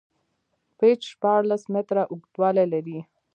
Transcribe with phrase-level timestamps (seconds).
[0.77, 2.99] پېچ شپاړس میتره اوږدوالی لري.